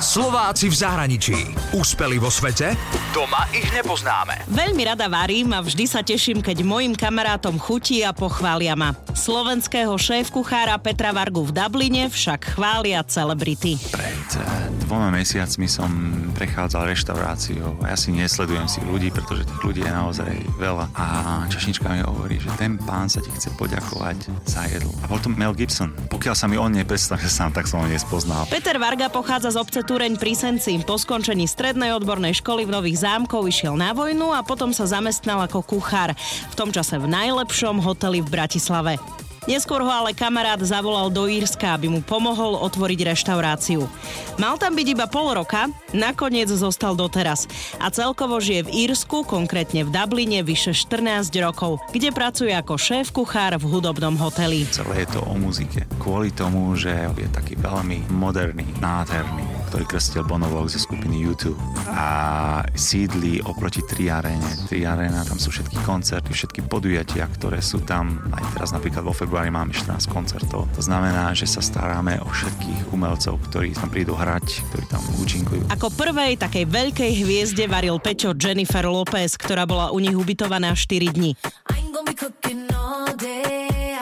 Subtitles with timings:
[0.00, 1.36] Slováci v zahraničí.
[1.76, 2.72] Úspeli vo svete?
[3.12, 4.48] Doma ich nepoznáme.
[4.48, 8.96] Veľmi rada varím a vždy sa teším, keď mojim kamarátom chutí a pochvália ma.
[9.12, 13.76] Slovenského šéf-kuchára Petra Vargu v Dubline však chvália celebrity.
[13.92, 14.40] Pred
[14.90, 15.86] dvoma mesiacmi som
[16.34, 20.90] prechádzal reštauráciou a ja si nesledujem si ľudí, pretože tých ľudí je naozaj veľa.
[20.98, 21.06] A
[21.46, 24.90] čašnička mi hovorí, že ten pán sa ti chce poďakovať za jedlo.
[25.04, 25.94] A bol to Mel Gibson.
[26.10, 28.50] Pokiaľ sa mi on nepredstavil sám, tak som ho nespoznal.
[28.50, 30.78] Peter Varga pochádza z obce Tureň pri Senci.
[30.86, 35.42] Po skončení strednej odbornej školy v Nových zámkov išiel na vojnu a potom sa zamestnal
[35.50, 36.14] ako kuchár.
[36.14, 39.02] V tom čase v najlepšom hoteli v Bratislave.
[39.50, 43.88] Neskôr ho ale kamarát zavolal do Írska, aby mu pomohol otvoriť reštauráciu.
[44.38, 47.50] Mal tam byť iba pol roka, nakoniec zostal doteraz.
[47.82, 53.58] A celkovo žije v Írsku, konkrétne v Dubline, vyše 14 rokov, kde pracuje ako šéf-kuchár
[53.58, 54.70] v hudobnom hoteli.
[54.70, 55.82] Celé je to o muzike.
[55.98, 61.54] Kvôli tomu, že je taký veľmi moderný, nádherný, ktorý krstil Bonovok zo skupiny YouTube
[61.94, 62.10] a
[62.74, 64.66] sídli oproti Triarene.
[64.66, 68.18] Triarena, tam sú všetky koncerty, všetky podujatia, ktoré sú tam.
[68.34, 70.66] Aj teraz napríklad vo februári máme 14 koncertov.
[70.74, 75.62] To znamená, že sa staráme o všetkých umelcov, ktorí tam prídu hrať, ktorí tam účinkujú.
[75.70, 81.14] Ako prvej takej veľkej hviezde varil Peťo Jennifer Lopez, ktorá bola u nich ubytovaná 4
[81.14, 81.38] dní.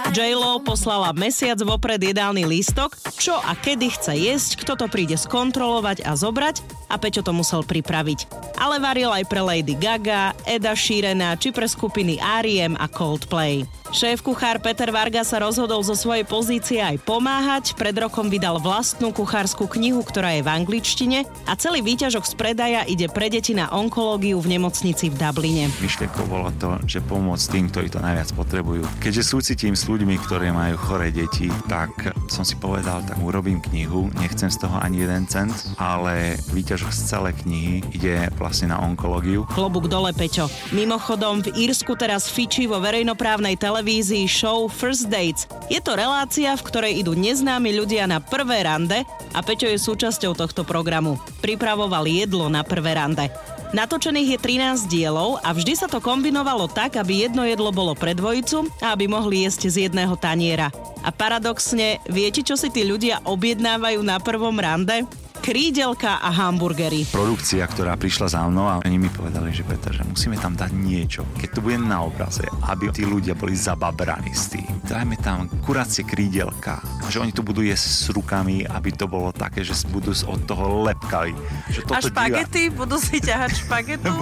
[0.08, 6.00] J-Lo poslala mesiac vopred jedálny lístok, čo a kedy chce jesť, kto to príde skontrolovať
[6.08, 8.26] a zobrať a Peťo to musel pripraviť.
[8.58, 12.74] Ale varil aj pre Lady Gaga, Eda Sheerana či pre skupiny R.E.M.
[12.80, 13.68] a Coldplay.
[13.88, 17.72] Šéf-kuchár Peter Varga sa rozhodol zo svojej pozície aj pomáhať.
[17.72, 22.84] Pred rokom vydal vlastnú kuchárskú knihu, ktorá je v angličtine a celý výťažok z predaja
[22.84, 25.72] ide pre deti na onkológiu v nemocnici v Dubline.
[25.80, 28.84] Myšlienkou bolo to, že pomôcť tým, ktorí to najviac potrebujú.
[29.00, 34.12] Keďže súcitím s ľuďmi, ktorí majú choré deti, tak som si povedal, tak urobím knihu,
[34.20, 39.42] nechcem z toho ani jeden cent, ale výťažok z celej knihy ide vlastne na onkológiu.
[39.50, 40.46] Klobúk dole, Peťo.
[40.70, 45.50] Mimochodom, v Írsku teraz fičí vo verejnoprávnej televízii show First Dates.
[45.66, 49.02] Je to relácia, v ktorej idú neznámi ľudia na prvé rande
[49.34, 51.18] a Peťo je súčasťou tohto programu.
[51.42, 53.26] Pripravoval jedlo na prvé rande.
[53.68, 58.16] Natočených je 13 dielov a vždy sa to kombinovalo tak, aby jedno jedlo bolo pre
[58.16, 60.72] dvojicu a aby mohli jesť z jedného taniera.
[61.04, 65.04] A paradoxne, viete, čo si tí ľudia objednávajú na prvom rande?
[65.48, 67.08] Krídelka a hamburgery.
[67.08, 70.76] Produkcia, ktorá prišla za mnou a oni mi povedali, že Peter, že musíme tam dať
[70.76, 74.68] niečo, keď to bude na obraze, aby tí ľudia boli zababraní s tým.
[74.84, 79.64] Dajme tam kuracie krídelka, že oni to budú jesť s rukami, aby to bolo také,
[79.64, 81.32] že budú od toho lepkali.
[81.72, 82.68] Že a špagety?
[82.68, 82.84] Diva...
[82.84, 84.12] Budú si ťahať špagetu?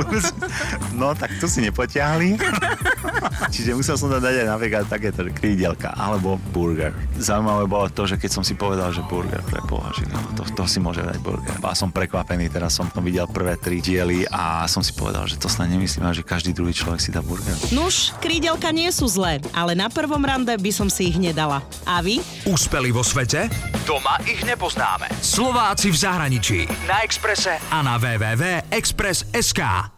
[1.01, 2.39] no, tak to si nepoťahli.
[3.55, 6.95] Čiže musel som tam dať aj napríklad takéto krídelka alebo burger.
[7.19, 10.47] Zaujímavé bolo to, že keď som si povedal, že burger pre boha, že no, to,
[10.55, 11.57] to si môže dať burger.
[11.65, 15.41] A som prekvapený, teraz som to videl prvé tri diely a som si povedal, že
[15.41, 17.57] to snad nemyslím, že každý druhý človek si dá burger.
[17.73, 21.65] Nuž, krídelka nie sú zlé, ale na prvom rande by som si ich nedala.
[21.89, 22.21] A vy?
[22.47, 23.49] Úspeli vo svete?
[23.89, 25.09] Doma ich nepoznáme.
[25.23, 26.59] Slováci v zahraničí.
[26.85, 29.96] Na Exprese a na www.express.sk.